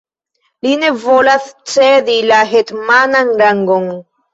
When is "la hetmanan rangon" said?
2.33-3.91